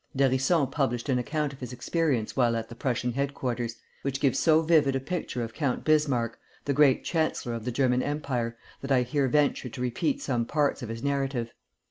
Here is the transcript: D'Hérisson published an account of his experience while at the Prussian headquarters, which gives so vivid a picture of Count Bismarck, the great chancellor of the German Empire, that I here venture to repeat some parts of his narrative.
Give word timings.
D'Hérisson 0.17 0.65
published 0.71 1.09
an 1.09 1.19
account 1.19 1.53
of 1.53 1.59
his 1.59 1.71
experience 1.71 2.35
while 2.35 2.55
at 2.55 2.69
the 2.69 2.73
Prussian 2.73 3.11
headquarters, 3.11 3.75
which 4.01 4.19
gives 4.19 4.39
so 4.39 4.63
vivid 4.63 4.95
a 4.95 4.99
picture 4.99 5.43
of 5.43 5.53
Count 5.53 5.83
Bismarck, 5.85 6.39
the 6.65 6.73
great 6.73 7.03
chancellor 7.03 7.53
of 7.53 7.65
the 7.65 7.71
German 7.71 8.01
Empire, 8.01 8.57
that 8.81 8.91
I 8.91 9.03
here 9.03 9.27
venture 9.27 9.69
to 9.69 9.79
repeat 9.79 10.19
some 10.19 10.43
parts 10.45 10.81
of 10.81 10.89
his 10.89 11.03
narrative. 11.03 11.53